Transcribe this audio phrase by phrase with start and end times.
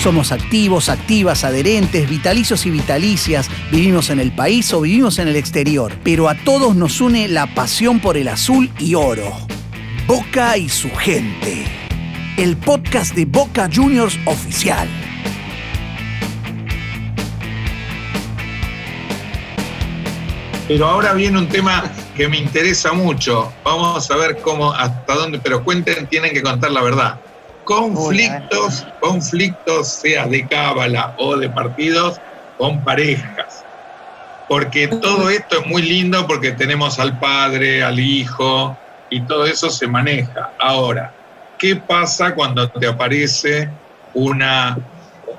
[0.00, 5.36] Somos activos, activas, adherentes, vitalicios y vitalicias, vivimos en el país o vivimos en el
[5.36, 9.30] exterior, pero a todos nos une la pasión por el azul y oro.
[10.06, 11.66] Boca y su gente.
[12.38, 14.88] El podcast de Boca Juniors oficial.
[20.66, 23.52] Pero ahora viene un tema que me interesa mucho.
[23.64, 27.20] Vamos a ver cómo, hasta dónde, pero cuenten, tienen que contar la verdad.
[27.70, 32.20] Conflictos, conflictos, sea de cábala o de partidos,
[32.56, 33.64] con parejas.
[34.48, 38.76] Porque todo esto es muy lindo porque tenemos al padre, al hijo,
[39.08, 40.52] y todo eso se maneja.
[40.58, 41.14] Ahora,
[41.56, 43.70] ¿qué pasa cuando te aparece
[44.14, 44.76] una,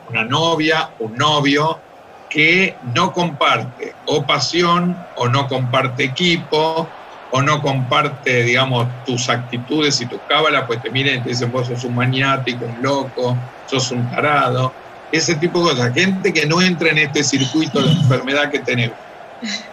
[0.07, 1.81] una novia, un novio
[2.29, 7.00] que no comparte o pasión o no comparte equipo
[7.33, 11.49] o no comparte, digamos, tus actitudes y tus cábalas, pues te miren y te dicen,
[11.51, 14.77] vos sos un maniático, un loco, sos un tarado,
[15.09, 15.93] ese tipo de cosas.
[15.93, 18.97] Gente que no entra en este circuito de enfermedad que tenemos.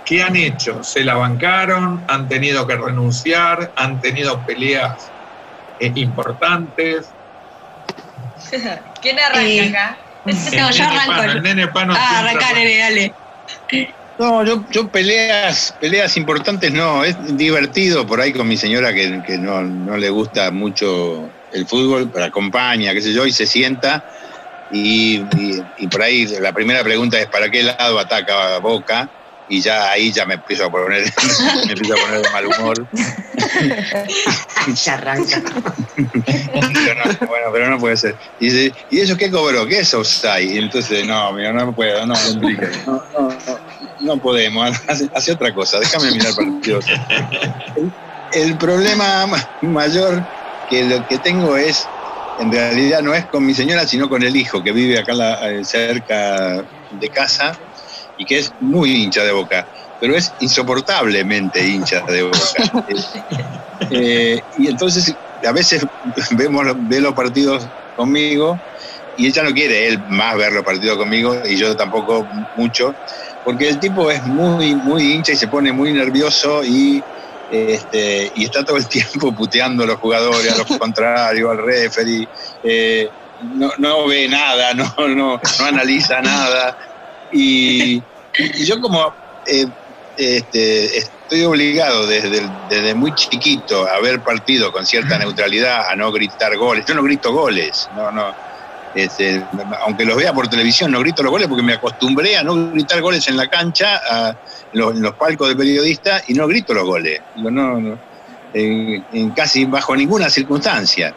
[0.05, 0.83] ¿Qué han hecho?
[0.83, 2.05] ¿Se la bancaron?
[2.09, 3.73] ¿Han tenido que renunciar?
[3.77, 5.15] ¿Han tenido peleas
[5.79, 7.17] eh, importantes?
[9.01, 9.99] ¿Quién arranca Eh, acá?
[10.25, 11.07] No, yo arranco.
[11.17, 12.55] Pano, el nene Pano Ah, arranca, arranca.
[12.61, 13.17] nene, dale.
[14.19, 19.23] No, yo, yo peleas, peleas importantes no, es divertido por ahí con mi señora que,
[19.25, 23.47] que no, no le gusta mucho el fútbol, pero acompaña, qué sé yo, y se
[23.47, 24.05] sienta
[24.73, 29.09] y, y- y por ahí la primera pregunta es ¿para qué lado ataca a Boca?
[29.51, 31.05] Y ya ahí ya me empiezo a poner,
[31.67, 32.87] me empiezo a poner de mal humor.
[34.85, 35.43] Ya arranca.
[35.97, 38.15] Pero no, bueno, pero no puede ser.
[38.41, 39.67] Y dice, ¿y eso qué cobró?
[39.67, 40.43] ¿Qué es offside?
[40.53, 43.68] Y entonces, no, mira, no puedo, no, no, no, no,
[44.01, 46.87] no podemos, hace, hace otra cosa, déjame mirar partidos.
[47.77, 47.95] El,
[48.31, 50.27] el problema ma- mayor
[50.67, 51.93] que lo que tengo es,
[52.37, 55.51] en realidad no es con mi señora, sino con el hijo que vive acá la-
[55.51, 57.59] eh, cerca de casa
[58.17, 59.69] y que es muy hincha de boca,
[59.99, 62.39] pero es insoportablemente hincha de boca.
[63.91, 65.87] Eh, y entonces a veces
[66.33, 68.63] vemos, ve los partidos conmigo
[69.17, 72.99] y ella no quiere él más ver los partidos conmigo y yo tampoco mucho,
[73.45, 77.03] porque el tipo es muy, muy hincha y se pone muy nervioso y,
[77.51, 82.29] este, y está todo el tiempo puteando a los jugadores, a los contrarios, al referee.
[82.63, 83.09] eh,
[83.41, 86.77] no, no ve nada, no, no, no analiza nada.
[87.33, 88.03] Y,
[88.37, 89.15] y yo como
[89.47, 89.67] eh,
[90.17, 96.11] este, estoy obligado desde, desde muy chiquito a ver partidos con cierta neutralidad, a no
[96.11, 96.85] gritar goles.
[96.87, 98.48] Yo no grito goles, no, no.
[98.93, 99.47] Este,
[99.85, 103.01] aunque los vea por televisión, no grito los goles porque me acostumbré a no gritar
[103.01, 104.31] goles en la cancha, a-
[104.73, 107.21] en, los, en los palcos de periodistas, y no grito los goles.
[107.35, 108.01] Digo, no, no,
[108.53, 111.15] en, en casi bajo ninguna circunstancia.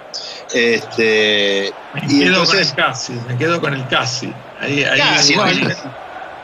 [0.53, 4.33] Este, Me y quedo entonces, con el casi, me quedo con el casi.
[4.59, 5.59] Ahí, ahí Casi, igual.
[5.61, 6.00] ¿no?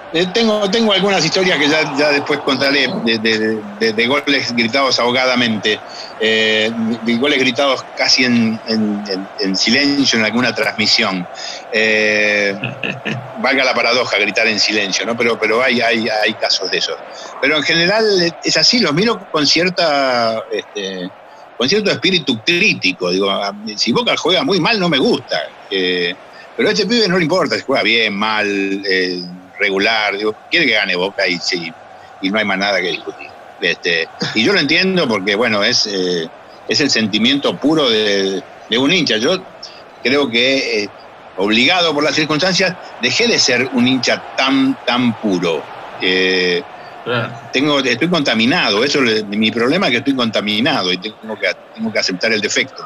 [0.09, 5.00] Eh, tengo, tengo algunas historias que ya, después contaré de, de- de- de goles gritados
[5.00, 5.84] ahogadamente,
[6.18, 11.28] eh, de goles gritados casi en, en- en- en silencio en alguna transmisión.
[11.69, 12.56] Eh,
[13.35, 15.16] valga la paradoja gritar en silencio, ¿no?
[15.18, 16.94] Pero, pero hay, hay, hay casos de eso.
[17.41, 18.06] Pero en general
[18.41, 21.12] es así, los miro con cierta este,
[21.56, 23.12] con cierto espíritu crítico.
[23.12, 23.29] Digo,
[23.75, 25.38] si Boca juega muy mal no me gusta.
[25.69, 26.16] Eh,
[26.56, 28.47] pero a este pibe no le importa si juega bien, mal,
[28.89, 29.22] eh,
[29.57, 30.18] regular.
[30.18, 31.73] Digo, quiere que gane Boca y, sí,
[32.19, 33.31] y no hay más nada que discutir.
[33.59, 36.29] Este, y yo lo entiendo porque, bueno, es, eh,
[36.68, 39.18] es el sentimiento puro de, de un hincha.
[39.18, 39.47] Yo
[40.01, 40.91] creo que, eh,
[41.35, 45.63] obligado por las circunstancias, dejé de ser un hincha tan, tan puro.
[46.00, 46.63] Eh,
[47.03, 47.34] Claro.
[47.53, 48.84] tengo, estoy contaminado.
[48.84, 52.41] Eso es mi problema es que estoy contaminado y tengo que, tengo que aceptar el
[52.41, 52.84] defecto.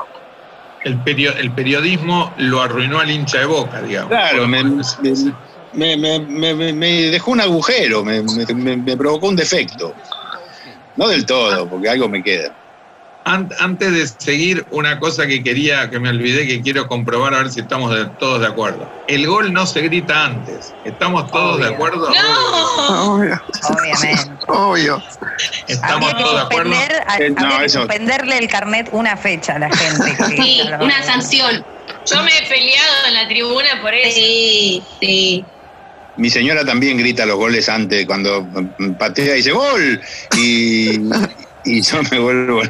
[0.84, 4.10] El, perio- el periodismo lo arruinó al hincha de boca, digamos.
[4.10, 4.64] Claro, me,
[5.74, 6.20] me- me-
[6.54, 9.94] me- me dejó un agujero, me, me- me- me provocó un defecto.
[10.96, 12.54] No del todo, porque algo me queda.
[13.24, 17.44] An- Antes de seguir, una cosa que quería, que me olvidé, que quiero comprobar a
[17.44, 18.90] ver si estamos de- todos de acuerdo.
[19.08, 20.74] El gol no se grita antes.
[20.84, 22.10] ¿Estamos todos de acuerdo?
[22.10, 23.14] ¡No!
[23.16, 23.40] Obvio,
[23.70, 24.32] Obviamente.
[24.48, 25.04] obvio.
[25.68, 26.74] ¿Estamos todos de acuerdo?
[27.08, 30.16] a- Eh, no, que eso- suspenderle el carnet una fecha a la gente.
[30.18, 31.64] que Sí, una sanción.
[32.06, 34.16] Yo me he peleado en la tribuna por eso.
[34.16, 35.46] Sí, sí.
[36.18, 38.48] Mi señora también grita los goles antes, cuando
[39.00, 40.02] patea y dice ¡Gol!
[40.38, 41.00] Y,
[41.64, 42.62] y yo me vuelvo,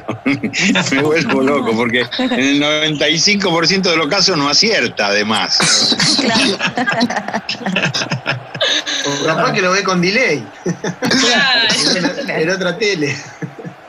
[0.91, 5.97] me vuelvo loco, porque en el 95% de los casos no acierta, además.
[9.05, 10.45] O capaz que lo ve con delay.
[10.63, 11.73] Claro.
[12.27, 13.15] En, en otra tele.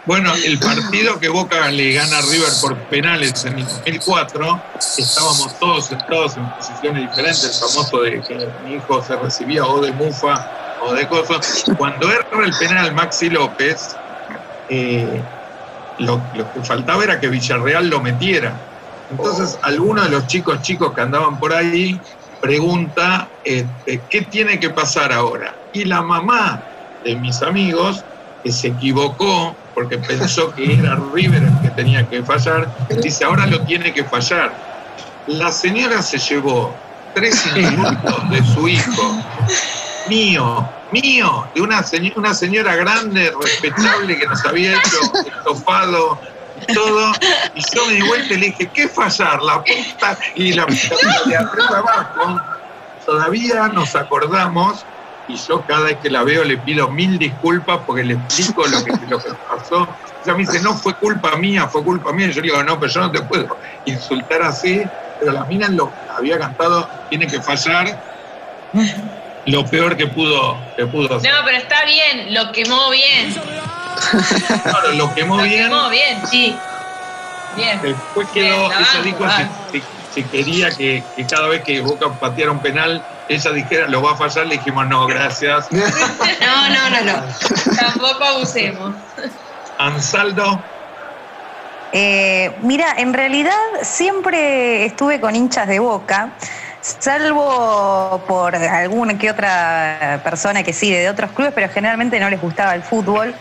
[0.05, 4.63] Bueno, el partido que Boca le gana a River por penales en el 2004,
[4.99, 9.81] estábamos todos sentados en posiciones diferentes, el famoso de que mi hijo se recibía o
[9.81, 11.65] de mufa o de cosas.
[11.79, 13.95] Cuando erra el penal Maxi López,
[14.69, 15.23] eh,
[15.99, 18.57] lo, que faltaba era que Villarreal lo metiera.
[19.09, 22.01] Entonces, alguno de los chicos chicos que andaban por ahí
[22.41, 25.55] pregunta, este, ¿qué tiene que pasar ahora?
[25.73, 26.61] Y la mamá
[27.05, 28.03] de mis amigos,
[28.43, 32.69] que se equivocó porque pensó que era River el que tenía que fallar,
[33.03, 34.53] dice, ahora lo tiene que fallar.
[35.27, 36.75] La señora se llevó
[37.15, 39.23] tres insultos de su hijo,
[40.09, 46.19] mío, mío, de una, señora, una señora grande, respetable, que nos había hecho estofado
[46.69, 47.13] y todo,
[47.55, 49.43] y yo me di vuelta y le dije, ¿qué fallar?
[49.43, 50.97] La puta y la puta
[51.27, 52.41] de arriba abajo.
[53.05, 54.85] Todavía nos acordamos
[55.29, 58.85] y yo cada vez que la veo le pido mil disculpas porque le explico lo
[58.85, 59.89] que, lo que pasó.
[60.25, 62.27] Ella me dice, no fue culpa mía, fue culpa mía.
[62.27, 64.83] Y yo le digo, no, pero yo no te puedo insultar así.
[65.19, 67.97] Pero la mina lo había cantado, tiene que fallar
[69.47, 71.33] lo peor que pudo, que pudo hacer.
[71.33, 73.35] No, pero está bien, lo quemó bien.
[74.63, 75.65] Claro, lo quemó Lo bien.
[75.65, 76.57] quemó bien, sí.
[77.57, 77.81] Bien.
[77.83, 79.25] Después quedó, Bien, la ella dijo.
[80.13, 84.13] Si quería que, que cada vez que Boca pateara un penal, ella dijera, lo va
[84.13, 85.69] a fallar, le dijimos, no, gracias.
[85.73, 87.29] No, no, no, no.
[87.81, 88.97] Tampoco abusemos.
[89.79, 90.65] Ansaldo,
[91.95, 96.37] Eh, mira, en realidad siempre estuve con hinchas de boca,
[96.83, 102.41] salvo por alguna que otra persona que sí, de otros clubes, pero generalmente no les
[102.41, 103.35] gustaba el fútbol.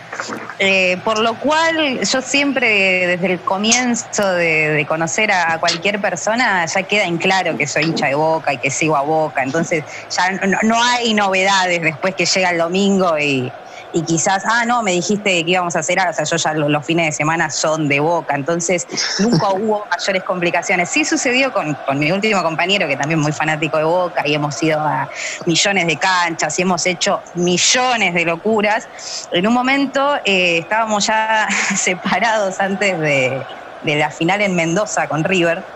[0.58, 6.64] Eh, por lo cual yo siempre, desde el comienzo de, de conocer a cualquier persona,
[6.66, 9.42] ya queda en claro que soy hincha de boca y que sigo a boca.
[9.42, 13.52] Entonces ya no, no hay novedades después que llega el domingo y,
[13.92, 16.54] y quizás, ah, no, me dijiste que íbamos a hacer algo, o sea, yo ya
[16.54, 18.86] lo- los, fines de semana son de boca, entonces
[19.18, 20.90] nunca hubo mayores complicaciones.
[20.90, 24.34] Sí sucedió con, con mi último compañero, que también es muy fanático de boca, y
[24.34, 25.08] hemos ido a
[25.46, 28.88] millones de canchas y hemos hecho millones de locuras.
[29.30, 31.46] En un momento eh, estábamos ya
[31.76, 33.46] separados antes de,
[33.80, 35.66] de la final en Mendoza con River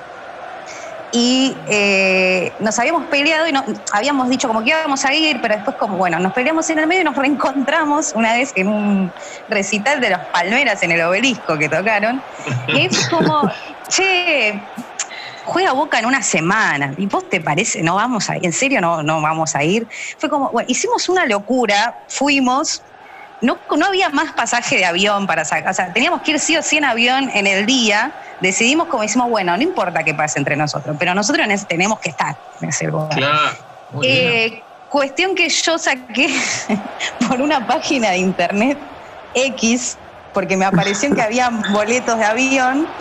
[1.19, 5.55] y eh, nos habíamos peleado y no- habíamos dicho como que íbamos a ir, pero
[5.55, 9.11] después como, bueno, nos peleamos en el medio y nos reencontramos una vez en un
[9.49, 12.23] recital de los Palmeras en el obelisco que tocaron.
[12.69, 13.51] Y fue como,
[13.89, 14.61] che,
[15.45, 16.93] juega Boca en una semana.
[16.99, 17.83] ¿Y vos te parece?
[17.83, 18.45] ¿No vamos a ir?
[18.45, 19.89] ¿En serio no, no vamos a ir?
[20.19, 22.83] Fue como, bueno, hicimos una locura, fuimos,
[23.41, 26.57] no, no había más pasaje de avión para sacar, o sea, teníamos que ir sí
[26.57, 28.15] o sí en avión en el día.
[28.41, 32.11] Decidimos como decimos, bueno, no importa qué pase entre nosotros, pero nosotros ese- tenemos que
[32.11, 33.11] estar en ese lugar.
[33.19, 33.57] claro.
[33.89, 34.27] Muy bien.
[34.33, 36.29] Eh, cuestión que yo saqué
[37.29, 38.79] por una página de internet
[39.33, 39.99] X,
[40.33, 42.95] porque me apareció que había boletos de avión.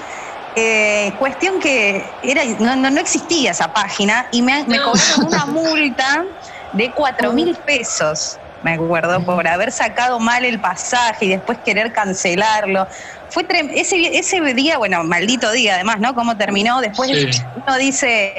[0.57, 5.45] Eh, cuestión que era, no, no- no existía esa página y me, me cobraron una
[5.47, 6.23] multa
[6.71, 11.93] de 4 mil pesos, me acuerdo, por haber sacado mal el pasaje y después querer
[11.93, 12.87] cancelarlo.
[13.29, 13.45] Fue
[13.75, 16.15] ese, ese día, bueno, maldito día además, ¿no?
[16.15, 16.81] ¿Cómo terminó?
[16.81, 17.29] Después Sí.
[17.53, 18.33] uno dice,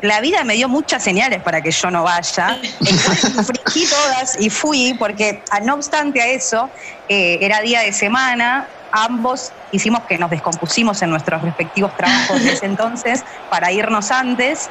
[0.00, 2.58] la vida me dio muchas señales para que yo no vaya.
[2.80, 6.72] Entonces infringí todas y fui, porque ah, no obstante a eso,
[7.06, 12.52] eh, era día de semana, ambos hicimos que nos descompusimos en nuestros respectivos trabajos de
[12.52, 14.70] ese entonces para irnos antes.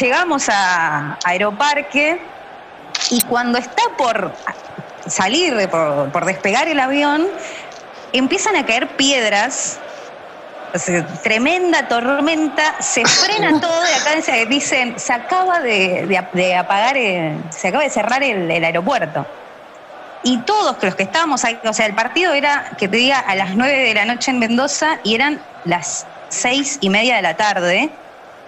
[0.00, 2.33] Llegamos a Aeroparque
[3.10, 4.34] y cuando está por
[5.06, 7.26] salir, por, por despegar el avión,
[8.12, 9.80] empiezan a caer piedras
[10.74, 16.54] o sea, tremenda tormenta, se frena todo y acá dicen, se acaba de, de- de
[16.56, 19.28] apagar, el- se acaba de cerrar el, el aeropuerto.
[20.22, 23.36] Y todos los que estábamos ahí, o sea, el partido era, que te diga, a
[23.36, 27.36] las 9 de la noche en Mendoza y eran las seis y media de la
[27.36, 28.03] tarde.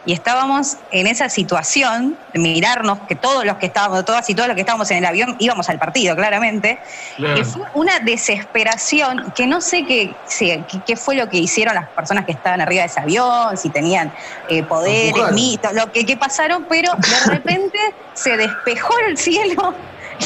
[0.07, 4.47] Y estábamos en esa situación de mirarnos, que todos los que estábamos, todas y todos
[4.47, 6.81] los que estábamos en el avión íbamos al partido, claramente.
[7.17, 7.35] Claro.
[7.35, 10.15] Que fue una desesperación que no sé qué,
[10.87, 14.13] qué- fue lo que hicieron las personas que estaban arriba de ese avión, si tenían
[14.49, 17.79] eh, poderes, mitos, lo que, qué pasaron, pero de repente
[18.15, 19.75] se despejó el cielo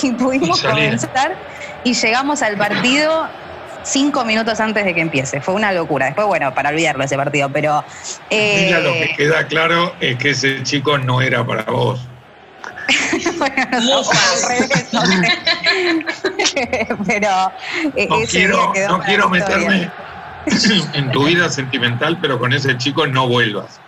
[0.02, 1.36] y pudimos Y comenzar
[1.82, 3.28] y llegamos al partido
[3.82, 5.40] cinco minutos antes de que empiece.
[5.40, 6.06] Fue una locura.
[6.06, 7.84] Después, bueno, para olvidarlo ese partido, pero...
[8.30, 12.00] eh, Mira, lo que queda claro es que ese chico no era para vos.
[13.38, 14.44] bueno, no, Mufas.
[14.44, 15.38] al revés, no sé.
[17.06, 17.52] pero
[17.96, 18.72] eh, No ese quiero,
[19.18, 19.90] no meterme
[20.94, 23.80] en tu vida sentimental, pero con ese chico no vuelvas.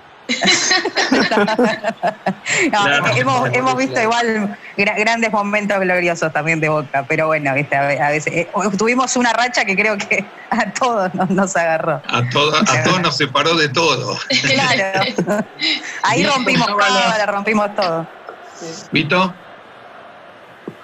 [3.55, 8.49] Hemos, visto igual grandes momentos gloriosos también de Boca, pero bueno, a, veces eh,
[8.79, 12.02] tuvimos una racha que creo que a todos nos, agarró.
[12.09, 14.19] A, a todos nos separó de todo.
[14.52, 15.45] Claro.
[16.02, 18.07] Ahí rompimos todo, rompimos todo.
[18.91, 19.35] ¿Vito?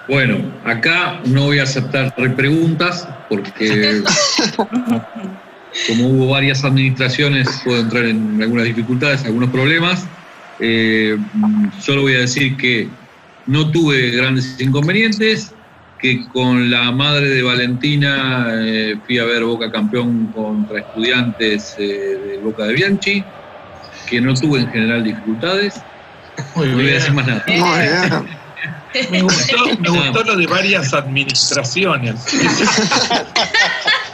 [0.07, 4.01] Bueno, acá no voy a aceptar preguntas porque
[5.87, 10.05] como hubo varias administraciones puedo entrar en algunas dificultades, algunos problemas.
[10.59, 11.17] Eh,
[11.79, 12.89] solo voy a decir que
[13.45, 15.53] no tuve grandes inconvenientes,
[15.99, 22.17] que con la madre de Valentina eh, fui a ver Boca campeón contra estudiantes eh,
[22.25, 23.23] de Boca de Bianchi,
[24.09, 25.81] que no tuve en general dificultades.
[26.55, 27.45] no voy a decir más nada.
[29.11, 29.65] Me gustó,
[30.23, 32.15] lo de varias administraciones.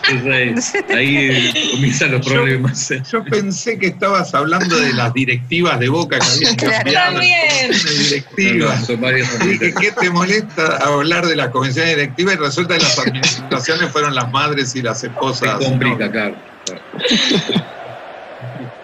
[0.95, 2.93] Ahí comienzan los problemas.
[3.12, 7.19] Yo, pensé que estabas hablando de las directivas de Boca que habían cambiado.
[7.19, 8.88] directivas.
[8.88, 12.33] Dije, ¿qué te molesta hablar de la convención directiva?
[12.33, 15.59] Y resulta que las administraciones fueron las madres y las esposas.
[15.59, 16.35] Se complica, claro.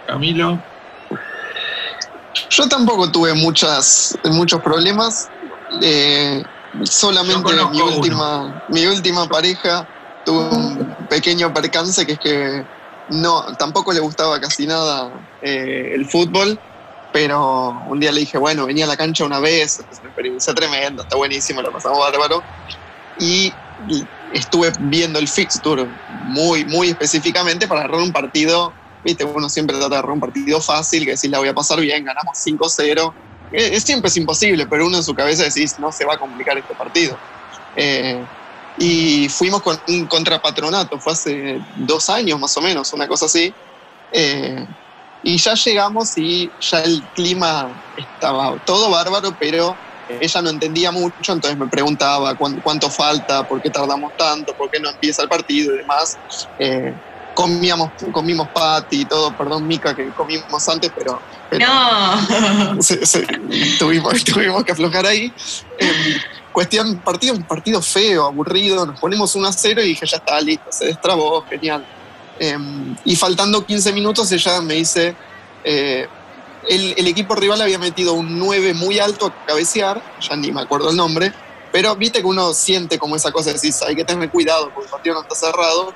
[0.08, 0.62] Camilo.
[2.50, 5.30] Yo tampoco tuve muchas, muchos problemas.
[5.82, 6.44] Eh,
[6.84, 9.88] solamente mi última, mi última pareja
[10.26, 12.64] tuvo un pequeño percance que es que
[13.10, 15.12] no, tampoco le gustaba casi nada
[15.42, 16.60] eh, el fútbol,
[17.12, 20.54] pero un día le dije, bueno, venía a la cancha una vez, es una experiencia
[20.54, 22.42] tremenda, está buenísimo, lo pasamos bárbaro.
[23.20, 23.52] Y
[24.34, 25.88] estuve viendo el fixture
[26.28, 28.74] muy, muy específicamente para agarrar un partido,
[29.04, 31.82] viste, uno siempre trata de agarrar un partido fácil, que decís, la voy a pasar
[31.82, 33.14] bien, ganamos 5-0,
[33.52, 36.58] eh, siempre es imposible, pero uno en su cabeza decís, no se va a complicar
[36.58, 37.18] este partido.
[37.76, 38.24] Eh,
[38.76, 43.56] y fuimos con un contrapatronato, fue hace dos años más o menos, una cosa así.
[44.12, 44.66] Eh,
[45.22, 51.34] y ya llegamos y ya el clima estaba todo bárbaro, pero ella no entendía mucho,
[51.34, 55.74] entonces me preguntaba cuánto, falta, por qué tardamos tanto, por qué no empieza el partido
[55.74, 56.20] y demás
[57.34, 61.20] comíamos, comimos patty y todo, perdón Mica que comimos antes, pero,
[61.60, 62.78] no.
[63.80, 65.34] tuvimos, tuvimos que aflojar ahí.
[65.78, 66.20] Em,
[66.52, 70.40] cuestión, partido, un partido feo, aburrido, nos ponemos 1 a 0 y dije, ya está,
[70.42, 71.86] listo, se destrabó, genial.
[72.40, 75.16] Em, y faltando 15 minutos ella me dice,
[75.64, 76.08] eh,
[76.68, 80.62] el, el, equipo rival había metido un 9 muy alto a cabecear, ya ni me
[80.62, 81.34] acuerdo el nombre,
[81.72, 84.92] pero viste que uno siente como esa cosa, decís, hay que tener cuidado porque el
[84.92, 85.94] partido no está cerrado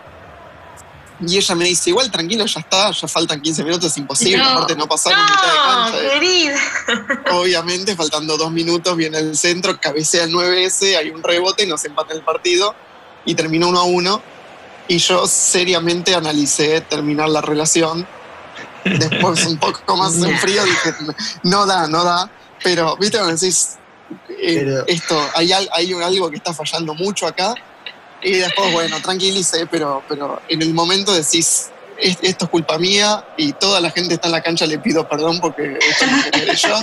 [1.21, 4.75] y ella me dice, igual tranquilo, ya está, ya faltan 15 minutos, es imposible, aparte
[4.75, 6.13] no pasaron no, mitad de cancha.
[6.13, 6.59] Querida.
[7.31, 12.13] Obviamente, faltando dos minutos, viene el centro, cabecea el 9S, hay un rebote, nos empata
[12.13, 12.75] el partido
[13.23, 14.21] y terminó uno a uno.
[14.87, 18.05] Y yo seriamente analicé terminar la relación.
[18.83, 20.93] Después, un poco más en frío, dije,
[21.43, 22.29] no da, no da.
[22.61, 23.77] Pero, viste, cuando decís,
[24.29, 27.55] eh, esto, hay, hay algo que está fallando mucho acá
[28.25, 33.53] y después, bueno, tranquilice, pero, pero en el momento decís, esto es culpa mía y
[33.53, 36.79] toda la gente está en la cancha, le pido perdón porque esto no yo.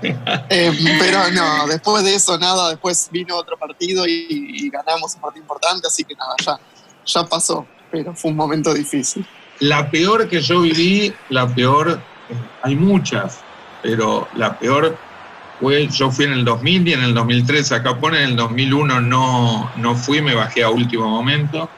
[0.50, 5.42] Eh, pero no, después de eso nada, después vino otro partido y, ganamos un partido
[5.42, 6.58] importante, así que nada, ya,
[7.04, 9.26] ya pasó, pero fue un momento difícil.
[9.58, 13.38] La peor que yo viví, la peor, eh, hay muchas,
[13.82, 14.96] pero la peor
[15.60, 19.70] yo fui en el 2000 y en el 2003 a Capón, en el 2001 no,
[19.76, 21.68] no fui, me bajé a último momento.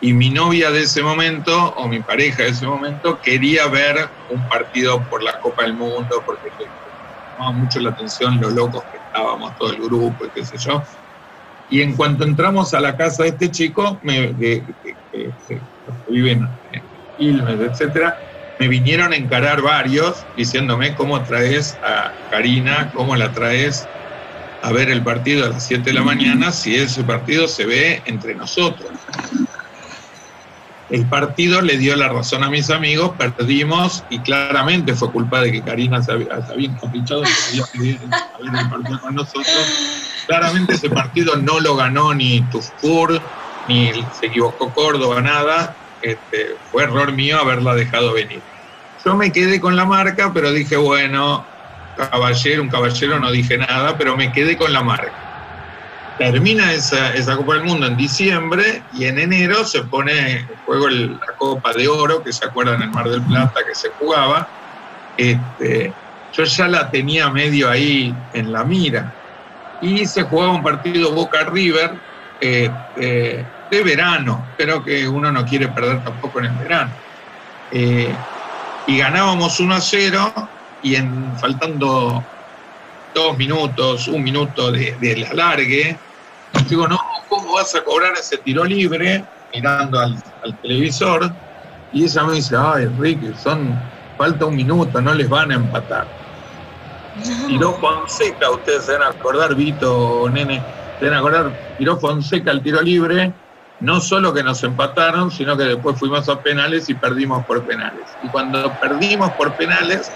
[0.00, 4.46] Y mi novia de ese momento, o mi pareja de ese momento, quería ver un
[4.48, 6.66] partido por la Copa del Mundo, porque le
[7.32, 10.82] llamaba mucho la atención lo locos que estábamos, todo el grupo y qué sé yo.
[11.70, 14.62] Y en cuanto entramos a la casa de este chico, que,
[16.08, 16.48] vive en
[17.18, 18.18] etcétera,
[18.58, 23.86] me vinieron a encarar varios diciéndome cómo traes a Karina, cómo la traes
[24.62, 28.02] a ver el partido a las 7 de la mañana si ese partido se ve
[28.06, 28.90] entre nosotros.
[30.90, 35.50] El partido le dio la razón a mis amigos, perdimos y claramente fue culpa de
[35.50, 39.46] que Karina se había, encaprichado y quería ver el partido con nosotros.
[40.26, 43.20] Claramente ese partido no lo ganó ni Tufur,
[43.66, 48.40] ni se equivocó Córdoba, nada este, fue error mío haberla dejado venir.
[49.04, 51.44] Yo me quedé con la marca, pero dije, bueno,
[51.96, 55.12] caballero, un caballero no dije nada, pero me quedé con la marca.
[56.18, 61.26] Termina esa, Copa del Mundo en diciembre y en enero se pone en juego la
[61.38, 64.46] Copa de Oro, que se acuerdan en Mar del Plata que se jugaba.
[65.16, 65.92] Este,
[66.32, 69.12] yo ya la tenía medio ahí en la mira.
[69.80, 71.94] Y se jugaba un partido Boca River.
[72.40, 76.90] Este, de verano, pero que uno no quiere perder tampoco en el verano.
[77.72, 78.14] Eh,
[78.86, 80.32] y ganábamos 1 a 0
[80.82, 82.22] y en faltando
[83.14, 85.96] dos minutos, un minuto de, del alargue,
[86.68, 89.24] digo, no, ¿cómo vas a cobrar ese tiro libre?
[89.54, 91.32] Mirando al, al televisor,
[91.94, 93.80] y ella me dice, ay, Ricky, son,
[94.18, 96.06] falta un minuto, no les van a empatar.
[97.46, 100.60] Tiró Fonseca, ustedes se van a acordar, Vito, nene,
[100.98, 103.32] se van a acordar, tiró Fonseca el tiro libre,
[103.84, 108.16] no solo que nos empataron, sino que después fuimos a penales y perdimos por penales.
[108.22, 110.10] Y cuando perdimos por penales,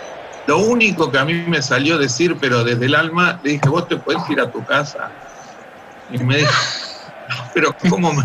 [0.47, 3.87] lo único que a mí me salió decir, pero desde el alma, le dije, vos
[3.87, 5.11] te puedes ir a tu casa.
[6.11, 6.53] Y me dijo,
[7.53, 8.23] pero ¿cómo me,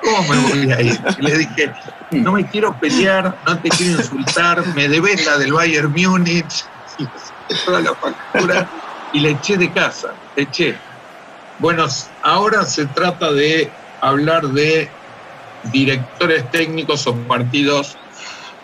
[0.00, 1.00] cómo me voy a ir?
[1.18, 1.72] Y le dije,
[2.12, 6.64] no me quiero pelear, no te quiero insultar, me debes la del Bayern Múnich,
[7.64, 8.68] toda la factura,
[9.12, 10.76] y le eché de casa, le eché.
[11.58, 11.86] Bueno,
[12.22, 14.88] ahora se trata de hablar de
[15.72, 17.96] directores técnicos o partidos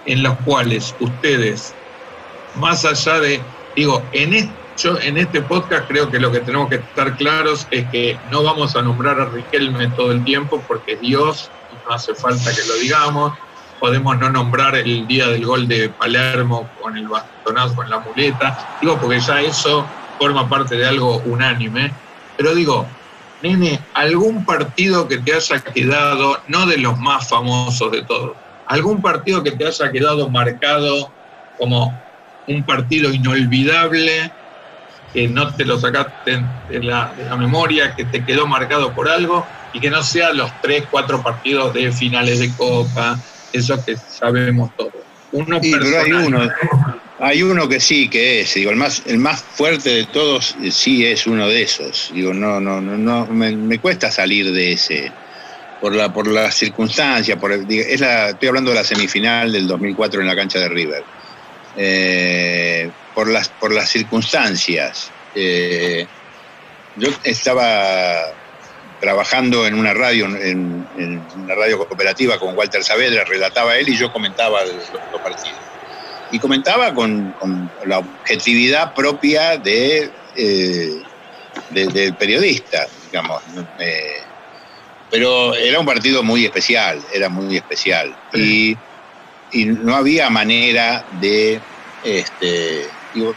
[0.07, 1.75] en los cuales ustedes,
[2.57, 3.41] más allá de,
[3.75, 7.88] digo, en hecho, en este podcast creo que lo que tenemos que estar claros es
[7.91, 11.50] que no vamos a nombrar a Riquelme todo el tiempo porque es Dios
[11.87, 13.33] no hace falta que lo digamos.
[13.81, 18.76] Podemos no nombrar el día del gol de Palermo con el bastonazo, con la muleta,
[18.81, 19.85] digo, porque ya eso
[20.19, 21.93] forma parte de algo unánime.
[22.37, 22.87] Pero digo,
[23.45, 28.33] nene, algún partido que te haya quedado, no de los más famosos de todos,
[28.67, 31.11] algún partido que te haya quedado marcado
[31.59, 31.95] como
[32.49, 34.33] un partido inolvidable,
[35.13, 39.11] que no te lo sacaste de la, de la memoria, que te quedó marcado por
[39.11, 43.19] algo, y que no sea los tres, cuatro partidos de finales de Copa,
[43.53, 44.95] eso que sabemos todos.
[45.33, 46.49] Uno Sí, pero hay uno,
[47.18, 50.71] hay uno que sí que es, digo, el más, el más fuerte de todos eh,
[50.71, 52.11] sí es uno de esos.
[52.12, 55.12] Digo, no, no, no, me, cuesta salir de ese
[55.80, 60.26] por la, por el- digo, es la, estoy hablando de la semifinal del 2004 en
[60.26, 61.04] la cancha de River.
[61.76, 65.11] Eh, por las, por las circunstancias.
[65.35, 66.06] Eh,
[66.97, 68.33] yo estaba
[69.00, 70.87] trabajando en una radio, en,
[71.37, 75.59] una radio cooperativa con Walter Saavedra, relataba él y yo comentaba los partidos.
[76.35, 80.91] Y comentaba con, con la objetividad propia de, eh,
[81.71, 83.41] de- del periodista, digamos.
[83.78, 84.17] Eh,
[85.08, 88.17] pero era un partido muy especial, era muy especial.
[88.32, 88.76] Y,
[89.52, 91.61] y no había manera de,
[92.02, 93.32] este, digo,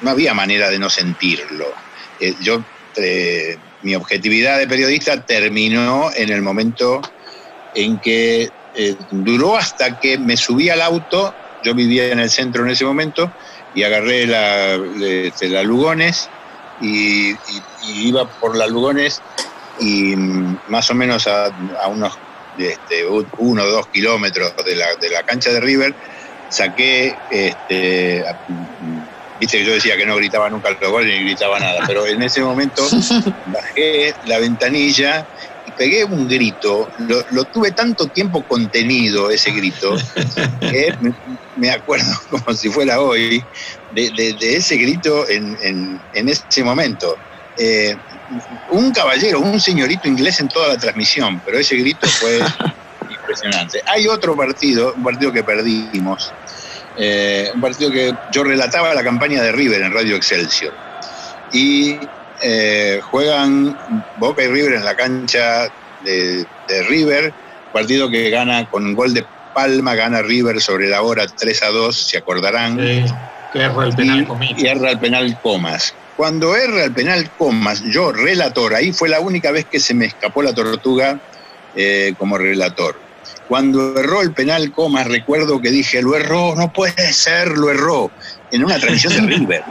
[0.00, 1.74] no había manera de no sentirlo.
[2.20, 2.62] Eh, yo,
[2.98, 7.02] eh, mi objetividad de periodista terminó en el momento
[7.74, 12.64] en que eh, duró hasta que me subí al auto, yo vivía en el centro
[12.64, 13.32] en ese momento,
[13.74, 16.28] y agarré la, este, la Lugones
[16.80, 17.36] y, y-
[17.80, 19.20] y iba por la Lugones
[19.78, 22.18] y mm, más o menos a, a unos
[22.58, 23.06] este,
[23.38, 25.94] uno o dos kilómetros de la, de la cancha de River,
[26.48, 28.22] saqué, este,
[29.40, 32.20] viste que yo decía que no gritaba nunca los goles ni gritaba nada, pero en
[32.22, 32.82] ese momento
[33.46, 35.26] bajé la ventanilla
[35.76, 39.96] pegué un grito, lo, lo tuve tanto tiempo contenido ese grito,
[40.60, 41.12] que me,
[41.56, 43.42] me acuerdo como si fuera hoy
[43.92, 47.16] de, de- de ese grito en, en- en ese momento.
[47.56, 47.94] Eh,
[48.70, 52.38] un caballero, un señorito inglés en toda la transmisión, pero ese grito fue
[53.10, 53.82] impresionante.
[53.86, 56.32] Hay otro partido, un partido que perdimos,
[56.96, 60.72] eh, un partido que yo relataba la campaña de River en Radio Excelsior.
[61.52, 61.98] Y
[62.42, 63.76] eh, juegan
[64.18, 65.68] Boca y River en la cancha
[66.04, 67.32] de, de River,
[67.72, 69.24] partido que gana con un gol de
[69.54, 73.04] Palma, gana River sobre la hora 3 a 2, se acordarán Sí,
[73.52, 74.54] que erra el penal conmigo.
[74.56, 75.94] y erra el penal Comas.
[76.16, 80.06] Cuando erra el penal Comas, yo relator, ahí fue la única vez que se me
[80.06, 81.18] escapó la tortuga
[81.74, 82.98] eh, como relator.
[83.48, 88.10] Cuando erró el penal Comas, recuerdo que dije, lo erró, no puede ser, lo erró,
[88.50, 89.62] en una transmisión de River.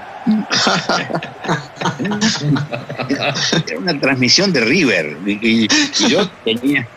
[3.10, 5.17] Era una transmisión de River.
[5.25, 5.67] Y,
[6.10, 6.88] yo tenía,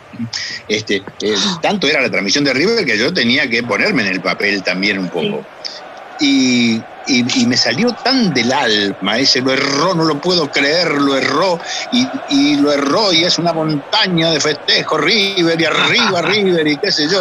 [0.68, 4.20] este, eh, tanto era la transmisión de River que yo tenía que ponerme en el
[4.20, 5.44] papel también un poco.
[6.20, 10.92] Y, y- y me salió tan del alma ese, lo erró, no lo puedo creer,
[10.92, 11.58] lo erró,
[11.92, 16.76] y, y lo erró, y es una montaña de festejo, River, y arriba River, y
[16.78, 17.20] qué sé yo.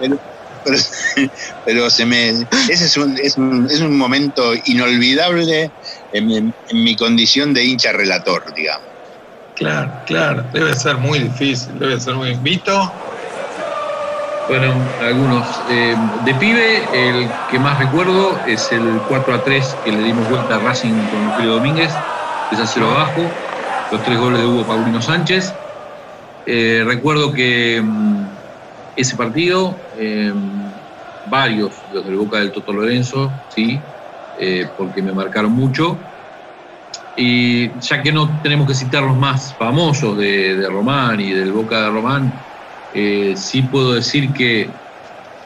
[0.00, 0.18] Pero,
[1.64, 5.74] pero, se me, ese es un, es un, es un momento inolvidable
[6.10, 8.94] en, mi- en mi condición de hincha relator, digamos.
[9.54, 10.44] Claro, claro.
[10.52, 12.34] Debe ser muy difícil, debe ser muy.
[12.38, 13.02] Vito,
[14.46, 15.62] Bueno, algunos.
[15.66, 20.28] Eh, de pibe, el que más recuerdo es el 4 a 3 que le dimos
[20.28, 22.04] vuelta a Racing con Julio Domínguez,
[22.48, 23.40] 3 a 0 abajo,
[23.90, 25.58] los tres goles de Hugo Paulino Sánchez.
[26.44, 28.35] Eh, recuerdo que mm,
[28.96, 30.32] ese partido, eh,
[31.26, 33.78] varios, los del Boca del Toto Lorenzo, sí,
[34.38, 35.96] eh, porque me marcaron mucho.
[37.16, 41.52] Y ya que no tenemos que citar los más famosos de, de Román y del
[41.52, 42.32] Boca de Román,
[42.98, 44.70] eh, sí puedo decir que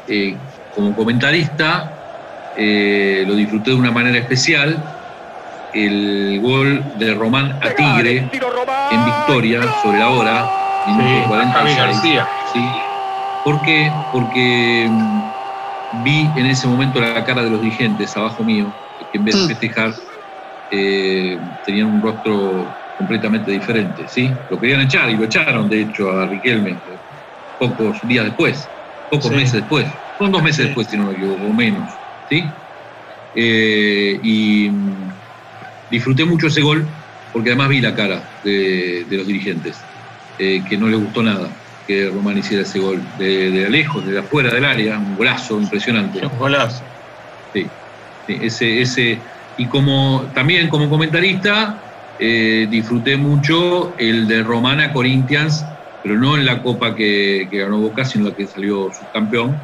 [0.06, 0.36] eh,
[0.74, 4.82] como comentarista eh, lo disfruté de una manera especial.
[5.72, 8.28] El gol de Román a Tigre
[8.90, 10.50] en victoria sobre la hora,
[10.86, 11.52] minuto Sí, 46.
[11.52, 12.28] Javi García.
[12.52, 12.89] Sí.
[13.42, 14.05] ¿Por qué?
[14.11, 15.31] Porque mm,
[15.90, 19.42] vi en ese momento la cara de los dirigentes abajo mío, que en vez de
[19.44, 19.48] Mm.
[19.48, 19.94] festejar
[20.70, 24.38] eh, tenían un rostro completamente diferente, ¿sí?
[24.48, 26.83] Lo querían echar y lo echaron, de hecho, a Riquelme
[27.59, 28.70] pocos días después,
[29.09, 29.37] pocos Sí.
[29.37, 30.62] meses después, son dos meses Sí.
[30.66, 31.98] después, si no me equivoco, o menos,
[32.29, 32.55] ¿sí?
[33.35, 35.20] Eh, y mm,
[35.88, 36.94] disfruté mucho ese gol
[37.33, 39.88] porque además vi la cara de, de los dirigentes,
[40.38, 41.59] eh, que no les gustó nada
[41.90, 46.24] que Román hiciera ese gol de, de lejos, de afuera del área, un golazo impresionante.
[46.24, 46.83] Un golazo.
[47.53, 47.66] Sí,
[48.29, 49.18] sí, ese, ese,
[49.57, 51.79] y como también como comentarista
[52.20, 55.64] eh, disfruté mucho el de Romana Corinthians,
[56.00, 59.57] pero no en la copa que, que ganó Boca, sino la que salió subcampeón.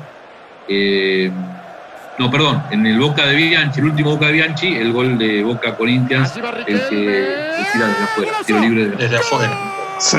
[0.69, 1.31] Eh,
[2.19, 5.45] no, perdón, en el Boca de Bianchi, el último Boca de Bianchi, el gol de
[5.45, 6.35] Boca Corinthians,
[6.67, 9.57] el que el tira desde afuera, tiro libre de Desde afuera.
[9.99, 10.19] Sí.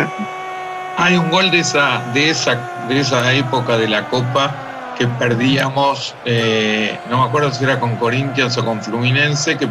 [0.99, 2.55] Hay un gol de esa, de esa,
[2.87, 4.51] de esa época de la Copa
[4.97, 9.69] que perdíamos, eh, no me acuerdo si era con Corinthians o con Fluminense, que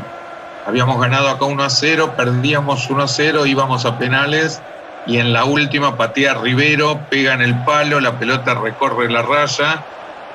[0.64, 4.62] habíamos ganado acá 1 a 0, perdíamos 1 a 0, íbamos a penales
[5.04, 9.84] y en la última patea Rivero, pega en el palo, la pelota recorre la raya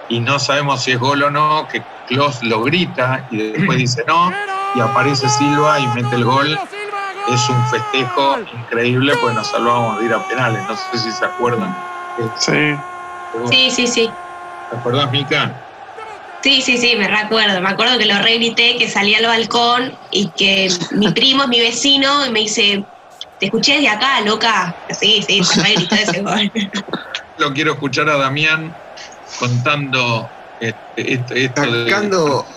[0.09, 4.03] y no sabemos si es gol o no, que Klos lo grita y después dice
[4.07, 4.29] no,
[4.75, 6.59] y aparece Silva y mete el gol
[7.25, 10.63] es un festejo increíble porque nos salvamos de ir a penales.
[10.65, 11.75] No sé si se acuerdan.
[12.35, 12.83] Sí.
[13.49, 14.17] Sí, sí, sí.
[14.69, 15.63] ¿Te acordás, Mica?
[16.41, 17.61] Sí, sí, sí, me recuerdo.
[17.61, 21.59] Me acuerdo que lo regrité, que salí al balcón y que mi primo es mi
[21.59, 22.85] vecino y me dice,
[23.37, 24.75] te escuché de acá, loca.
[24.99, 26.51] Sí, sí, se regritó ese gol.
[27.37, 28.75] Lo quiero escuchar a Damián
[29.39, 32.47] contando este, esto, de- Sacando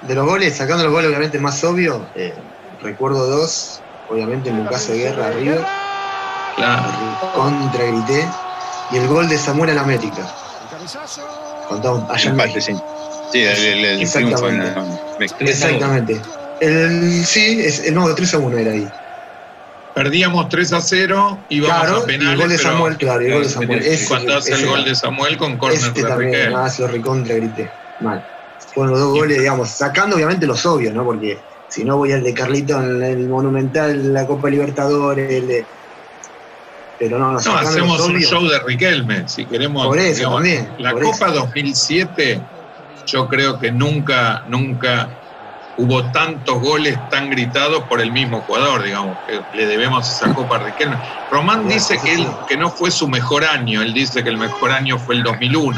[0.00, 2.42] de los goles, sacando los goles obviamente más obvio, eh,
[2.78, 5.64] recuerdo dos, obviamente en un caso de guerra River,
[6.56, 6.90] Claro.
[7.34, 8.28] contra grité,
[8.92, 10.26] y el gol de Samuel en América.
[11.68, 12.72] Contamos, allá en Empate, México.
[12.72, 12.82] sí.
[13.32, 15.34] Sí, el, el, el triunfo en Exactamente.
[15.40, 16.22] Exactamente.
[16.60, 18.88] El, sí, es, el, no, 3 a 1 era ahí.
[19.94, 22.38] Perdíamos 3 a 0, íbamos Claro, a y el penales.
[22.38, 23.82] gol de pero Samuel, claro, y el gol de Samuel.
[23.82, 24.88] Ese- cuando hace el ese gol era.
[24.88, 27.72] de Samuel con córner Este de también, ah, se lo recontra grité.
[28.00, 28.24] Mal.
[28.74, 31.04] Fueron los dos goles, digamos, sacando obviamente los obvios, ¿no?
[31.04, 35.66] Porque si no voy al de Carlito en el Monumental, la Copa Libertadores, el de.
[36.98, 39.86] Pero no, no, hacemos un show de Riquelme, si queremos.
[39.86, 42.40] Por eso digamos, también, La por Copa 2007,
[43.06, 45.10] yo creo que nunca, nunca
[45.76, 50.56] hubo tantos goles tan gritados por el mismo jugador, digamos, que le debemos esa Copa
[50.56, 50.96] a Riquelme.
[51.30, 54.30] Román Bueno, dice eso que, él, que no fue su mejor año, él dice que
[54.30, 55.76] el mejor año fue el 2001,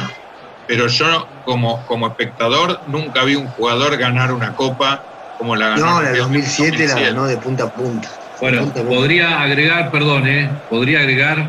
[0.69, 5.03] pero yo como, como espectador nunca vi un jugador ganar una Copa
[5.39, 5.87] como la ganó.
[5.87, 7.07] No, la del Riquelme en 2007 la 2007.
[7.15, 8.09] ganó de punta a punta.
[8.41, 8.97] Bueno, Punta a punta.
[8.99, 11.49] podría agregar, perdón, eh, podría agregar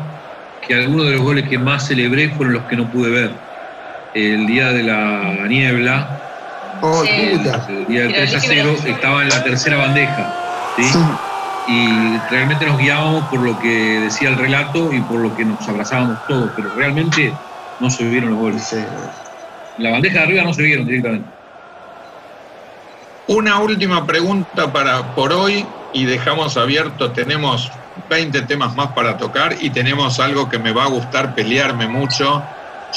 [0.66, 3.30] que algunos de los goles que más celebré fueron los que no pude ver.
[4.14, 6.16] El día de la niebla,
[6.82, 7.10] Oh, Sí.
[7.36, 7.66] puta.
[7.68, 10.34] el día del Pero 3 a sí que 0, me- estaba en la tercera bandeja.
[10.76, 10.84] ¿sí?
[10.84, 10.98] Sí.
[11.68, 15.68] Y realmente nos guiábamos por lo que decía el relato y por lo que nos
[15.68, 17.32] abrazábamos todos, pero realmente
[17.80, 18.74] no se vieron los goles.
[19.78, 21.28] La bandeja de arriba no se vieron directamente.
[23.30, 27.70] Una última pregunta para por hoy y dejamos abierto, tenemos
[28.08, 32.42] 20 temas más para tocar y tenemos algo que me va a gustar pelearme mucho.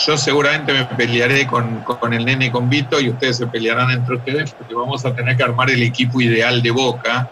[0.07, 3.91] Yo seguramente me pelearé con, con el nene y con Vito y ustedes se pelearán
[3.91, 7.29] entre ustedes porque vamos a tener que armar el equipo ideal de Boca.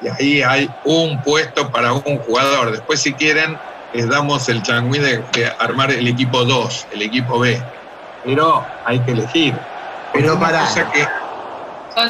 [0.00, 2.70] Y ahí hay un puesto para un jugador.
[2.72, 3.58] Después si quieren
[3.92, 7.60] les damos el changüí de, de armar el equipo 2, el equipo B.
[8.24, 9.54] Pero hay que elegir.
[10.14, 10.38] Pero
[10.90, 11.27] que-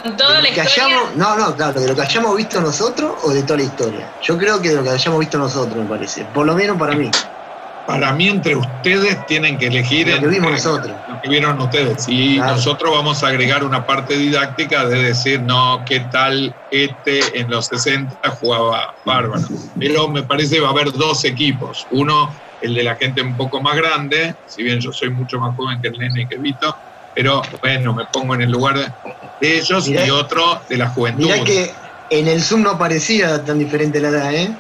[0.03, 0.85] Con toda ¿De la lo que historia.
[0.87, 4.12] hayamos- no, no, claro, de lo que hayamos visto nosotros o de toda la historia.
[4.22, 6.24] Yo creo que de lo que hayamos visto nosotros, me parece.
[6.27, 7.11] Por lo menos para mí.
[7.87, 10.94] Para mí, entre ustedes tienen que elegir Lo que entre vimos nosotros.
[11.09, 12.05] lo que vieron ustedes.
[12.07, 12.57] Y Claro.
[12.57, 17.66] nosotros vamos a agregar una parte didáctica de decir, no, ¿qué tal este en los
[17.68, 19.46] 60 jugaba bárbaro?
[19.79, 21.87] Pero me parece que va a haber dos equipos.
[21.90, 25.57] Uno, el de la gente un poco más grande, si bien yo soy mucho más
[25.57, 26.77] joven que el nene y que Vito,
[27.18, 28.78] pero bueno, me pongo en el lugar
[29.40, 31.24] de, ellos, Mirá- y otro de la juventud.
[31.24, 31.72] Mirá que
[32.11, 34.54] en el Zoom no parecía tan diferente la edad, ¿eh?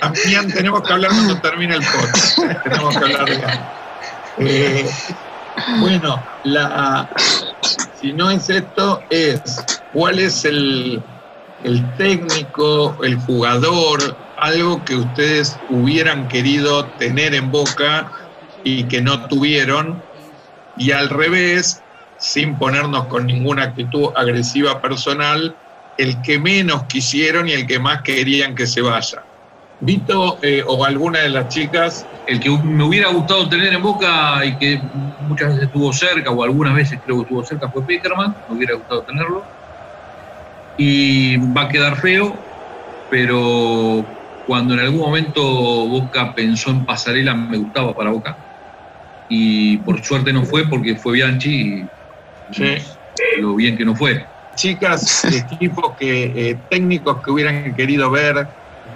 [0.00, 2.38] También tenemos que hablar cuando termine el podcast.
[2.62, 3.40] tenemos que hablar de
[4.38, 4.86] Eh,
[5.80, 7.08] Bueno, la,
[8.00, 9.40] si no es esto, es
[9.92, 11.02] cuál es el,
[11.64, 18.10] el técnico, el jugador, algo que ustedes hubieran querido tener en boca
[18.64, 20.02] y que no tuvieron,
[20.76, 21.82] y al revés,
[22.18, 25.54] sin ponernos con ninguna actitud agresiva personal,
[25.98, 29.22] el que menos quisieron y el que más querían que se vaya.
[29.80, 32.06] Vito eh, o alguna de las chicas.
[32.26, 34.80] El que me hubiera gustado tener en boca y que
[35.28, 38.74] muchas veces estuvo cerca, o algunas veces creo que estuvo cerca, fue Peterman, me hubiera
[38.74, 39.44] gustado tenerlo.
[40.78, 42.34] Y va a quedar feo,
[43.10, 44.04] pero
[44.46, 48.36] cuando en algún momento Boca pensó en pasarela, me gustaba para Boca.
[49.28, 52.76] Y por suerte no fue porque fue Bianchi y Sí.
[53.40, 54.26] lo bien que no fue.
[54.54, 58.46] Chicas, equipos que, eh, técnicos que hubieran querido ver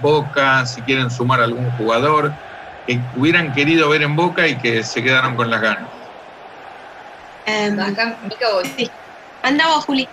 [0.01, 2.33] Boca, si quieren sumar algún jugador,
[2.87, 5.89] que hubieran querido ver en Boca y que se quedaron con las ganas.
[7.47, 8.69] Em, Acá, Mica, vos.
[9.43, 10.09] anda vos, Juli.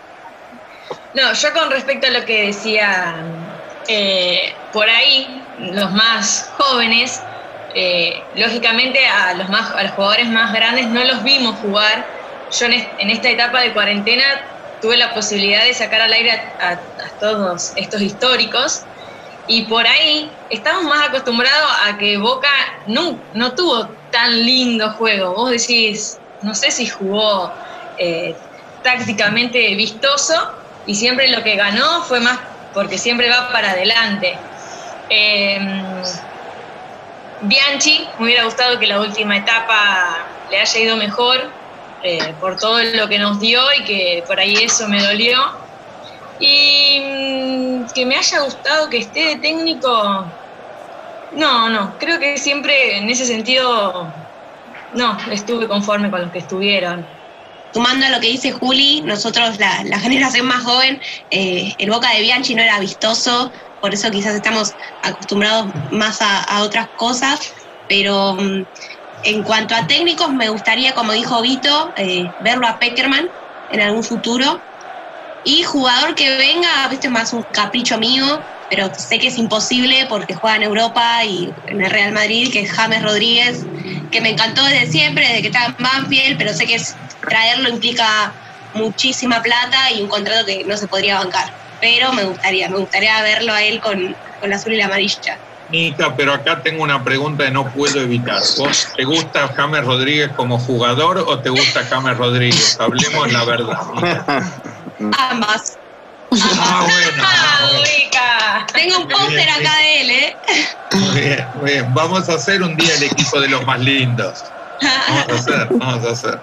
[1.13, 3.15] No, yo con respecto a lo que decía
[3.87, 7.21] eh, por ahí, los más jóvenes,
[7.75, 12.07] eh, lógicamente a los, más, a los jugadores más grandes no los vimos jugar.
[12.49, 14.25] Yo en, est- en esta etapa de cuarentena
[14.81, 16.79] tuve la posibilidad de sacar al aire a
[17.19, 18.87] todos estos históricos
[19.47, 22.49] y por ahí estamos más acostumbrados a que Boca
[22.87, 25.33] no, no tuvo tan lindo juego.
[25.35, 27.57] Vos decís, no sé si jugó
[27.97, 28.37] eh,
[28.81, 30.33] tácticamente vistoso
[30.85, 32.39] y siempre lo que ganó fue más
[32.73, 34.49] porque siempre va para adelante.
[35.09, 35.59] Eh,
[37.47, 41.51] Bianchi, me hubiera gustado que la última etapa le haya ido mejor
[42.03, 45.39] eh, por todo lo que nos dio y que por ahí eso me dolió.
[46.39, 50.25] Y mm, que me haya gustado que esté de técnico,
[51.33, 54.11] no, no, creo que siempre en ese sentido,
[54.93, 57.05] no, estuve conforme con los que estuvieron.
[57.73, 62.21] Sumando a lo que dice Juli, nosotros, la, generación más joven, eh, el Boca de
[62.21, 63.51] Bianchi no era vistoso,
[63.85, 67.39] por eso quizás estamos acostumbrados más a, otras cosas,
[67.87, 68.63] pero mm,
[69.21, 73.29] en cuanto a técnicos, me gustaría, como dijo Vito, eh, verlo a Peckerman
[73.69, 74.65] en algún futuro.
[75.43, 80.33] Y jugador que venga, viste, más un capricho mío, pero sé que es imposible porque
[80.33, 83.67] juega en Europa y en el Real Madrid, que es James Rodríguez,
[84.11, 87.69] que me encantó desde siempre, desde que estaba en Banfield, pero sé que es- traerlo
[87.69, 88.35] implica
[88.73, 91.45] muchísima plata y un contrato que no se podría bancar.
[91.85, 95.37] Pero me gustaría, me gustaría verlo a él con, con la azul y la amarilla.
[95.69, 98.41] Nica, pero acá tengo una pregunta que no puedo evitar.
[98.57, 102.75] ¿Vos te gusta James Rodríguez como jugador o te gusta James Rodríguez?
[102.79, 103.77] Hablemos la verdad.
[103.93, 104.43] Nica.
[105.29, 105.77] Ambas.
[106.31, 107.23] Ah, bueno.
[107.23, 108.65] ah, ¡Ah, bueno.
[108.73, 110.37] Tengo un póster acá de él, ¿eh?
[110.91, 111.93] Muy bien, muy bien.
[111.93, 114.43] Vamos a hacer un día el equipo de los más lindos.
[114.81, 116.39] Vamos a hacer, vamos a hacer.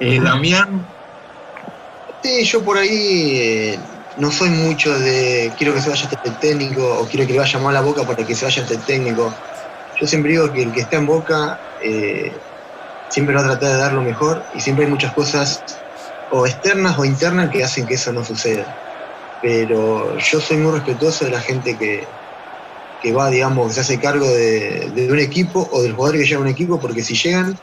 [0.00, 0.86] Eh, Damián,
[2.22, 3.78] Sí, yo por ahí eh,
[4.16, 7.58] no soy mucho de quiero que se vaya este técnico o quiero que le vaya
[7.58, 9.32] mal la boca para que se vaya este técnico.
[10.00, 12.32] Yo siempre digo que el que está en boca eh,
[13.08, 15.62] siempre va a tratar de dar lo mejor y siempre hay muchas cosas
[16.30, 18.78] o externas o internas que hacen que eso no suceda.
[19.40, 22.06] Pero yo soy muy respetuoso de la gente que,
[23.02, 26.24] que va, digamos, que se hace cargo de, de un equipo o del jugador que
[26.24, 27.58] llega a un equipo, porque si llegan,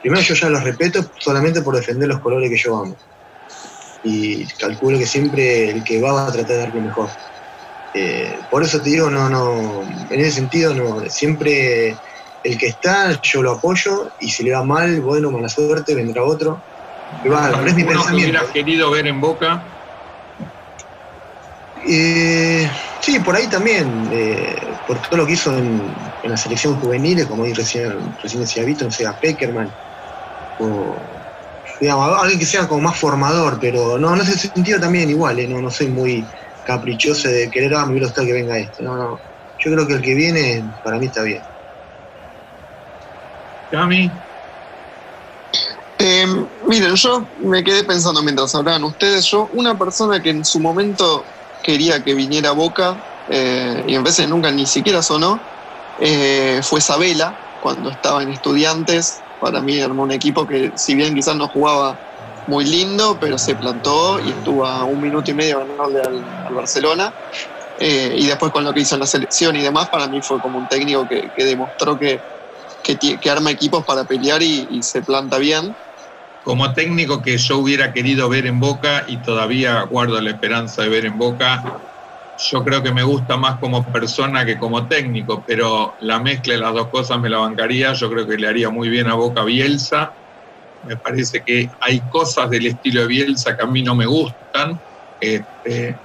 [0.00, 2.96] primero yo ya los respeto solamente por defender los colores que yo amo
[4.02, 7.10] y calculo que siempre el que va va a tratar de dar lo mejor.
[7.92, 11.98] Eh, por eso te digo, no, no, en ese sentido no, siempre
[12.42, 16.22] el que está yo lo apoyo y si le va mal, bueno, mala suerte, vendrá
[16.24, 16.62] otro.
[17.30, 18.30] Va, pero es mi ¿alguno que pensamiento.
[18.30, 19.64] hubieras querido ver en Boca?
[21.86, 26.78] Eh, sí, por ahí también, eh, por todo lo que hizo en, en la selección
[26.80, 29.74] juvenil, como recién, recién decía Vito, no sé, a Peckerman,
[30.58, 31.17] o
[31.80, 35.48] digamos, alguien que sea como más formador, pero no, en ese sentido también igual, eh,
[35.48, 36.30] no, no soy muy
[36.64, 39.22] caprichoso de querer, ah, me hubiera gustado que venga este, no, no,
[39.58, 41.42] yo creo que el que viene para mí está bien.
[43.70, 44.22] Cami,
[45.98, 46.26] Eh,
[46.68, 51.32] miren, yo me quedé pensando mientras hablaban ustedes, yo, una persona que en su momento
[51.62, 55.48] quería que viniera a Boca, eh, y en veces nunca ni siquiera sonó,
[55.96, 61.14] eh, fue Sabela, cuando estaba en Estudiantes, para mí armó un equipo que si bien
[61.14, 61.98] quizás no jugaba
[62.46, 67.12] muy lindo, pero se plantó y estuvo a un minuto y medio ganarle al, Barcelona.
[67.78, 70.40] Eh, y después con lo que hizo en la selección y demás, para mí fue
[70.40, 72.20] como un técnico que, demostró que,
[73.30, 75.76] arma equipos para pelear y se planta bien.
[76.42, 80.88] como técnico que yo hubiera querido ver en Boca y todavía guardo la esperanza de
[80.88, 81.62] ver en Boca,
[82.38, 86.60] yo creo que me gusta más como persona que como técnico, pero la mezcla de
[86.60, 89.42] las dos cosas me la bancaría, yo creo que le haría muy bien a Boca
[89.44, 90.12] Bielsa
[90.84, 94.80] Me parece que hay cosas del estilo de Bielsa que a mí no me gustan.
[95.20, 95.98] Este,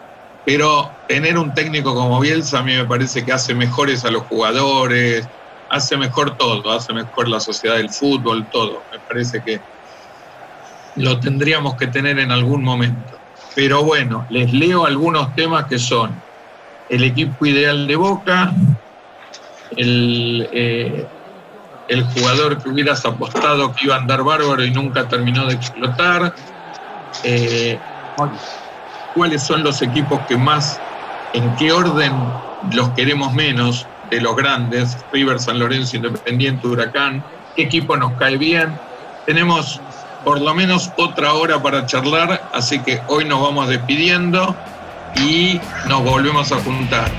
[0.43, 4.23] pero tener un técnico como Bielsa a mí me parece que hace mejores a los
[4.23, 5.29] jugadores,
[5.69, 8.87] hace mejor todo, hace mejor la sociedad del fútbol, todo.
[8.91, 9.61] Me parece que
[10.95, 13.22] lo tendríamos que tener en algún momento.
[13.55, 16.11] Pero bueno, les leo algunos temas que son
[16.89, 18.53] el equipo ideal de Boca,
[19.77, 21.05] el, eh,
[21.87, 26.33] el jugador que hubieras apostado que iba a andar bárbaro y nunca terminó de explotar,
[27.23, 27.77] eh,
[29.13, 30.79] cuáles son los equipos que más,
[31.33, 32.13] en qué orden
[32.71, 37.23] los queremos menos de los grandes, River, San Lorenzo, Independiente, Huracán,
[37.55, 38.77] qué equipo nos cae bien.
[39.25, 39.79] Tenemos
[40.23, 44.55] por lo menos otra hora para charlar, así que hoy nos vamos despidiendo
[45.17, 47.11] y nos volvemos a juntar.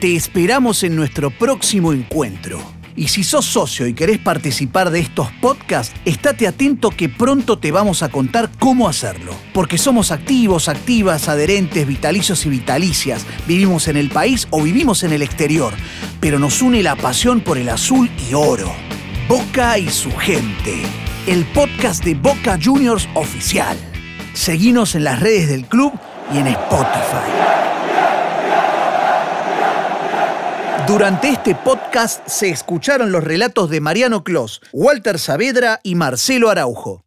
[0.00, 2.60] Te esperamos en nuestro próximo encuentro.
[2.96, 7.72] Y si sos socio y querés participar de estos podcasts, estate atento que pronto te
[7.72, 9.34] vamos a contar cómo hacerlo.
[9.52, 13.26] Porque somos activos, activas, adherentes, vitalicios y vitalicias.
[13.48, 15.72] Vivimos en el país o vivimos en el exterior.
[16.20, 18.72] Pero nos une la pasión por el azul y oro.
[19.28, 21.03] Boca y su gente.
[21.26, 23.78] El podcast de Boca Juniors oficial.
[24.34, 25.90] Seguinos en las redes del club
[26.30, 27.30] y en Spotify.
[30.86, 37.03] Durante este podcast se escucharon los relatos de Mariano Clos, Walter Saavedra y Marcelo Araujo.